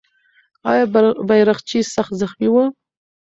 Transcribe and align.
آیا 0.69 0.85
بیرغچی 1.27 1.79
سخت 1.95 2.13
زخمي 2.21 2.47
و؟ 2.51 2.55